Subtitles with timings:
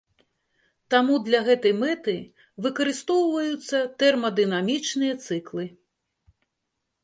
[0.93, 2.15] Таму для гэтай мэты
[2.67, 5.65] выкарыстоўваюцца тэрмадынамічныя цыклы.